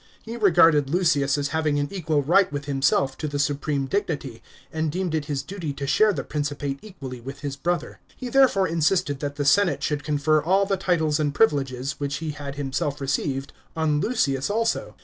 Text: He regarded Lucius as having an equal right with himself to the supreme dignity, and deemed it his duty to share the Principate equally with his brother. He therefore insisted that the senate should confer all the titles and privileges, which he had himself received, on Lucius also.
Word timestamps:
He 0.23 0.35
regarded 0.35 0.89
Lucius 0.89 1.37
as 1.37 1.49
having 1.49 1.77
an 1.77 1.87
equal 1.91 2.23
right 2.23 2.51
with 2.51 2.65
himself 2.65 3.15
to 3.19 3.27
the 3.27 3.37
supreme 3.37 3.85
dignity, 3.85 4.41
and 4.73 4.91
deemed 4.91 5.13
it 5.13 5.25
his 5.25 5.43
duty 5.43 5.73
to 5.73 5.85
share 5.85 6.11
the 6.11 6.23
Principate 6.23 6.79
equally 6.81 7.21
with 7.21 7.41
his 7.41 7.55
brother. 7.55 7.99
He 8.17 8.27
therefore 8.29 8.67
insisted 8.67 9.19
that 9.19 9.35
the 9.35 9.45
senate 9.45 9.83
should 9.83 10.03
confer 10.03 10.41
all 10.41 10.65
the 10.65 10.75
titles 10.75 11.19
and 11.19 11.35
privileges, 11.35 11.99
which 11.99 12.15
he 12.15 12.31
had 12.31 12.55
himself 12.55 12.99
received, 12.99 13.53
on 13.75 13.99
Lucius 14.01 14.49
also. 14.49 14.95